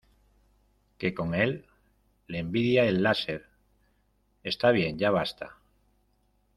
¿Qué 0.97 1.13
con 1.13 1.35
él? 1.35 1.67
Le 2.25 2.39
envidia 2.39 2.85
el 2.85 3.03
láser.¡ 3.03 3.45
está 4.43 4.71
bien, 4.71 4.97
ya 4.97 5.11
basta! 5.11 5.59